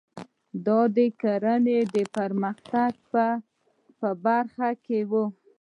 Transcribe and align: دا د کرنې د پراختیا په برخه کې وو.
دا 0.65 0.79
د 0.95 0.97
کرنې 1.21 1.79
د 1.93 1.95
پراختیا 2.13 2.85
په 3.99 4.09
برخه 4.25 4.69
کې 4.85 4.99
وو. 5.11 5.25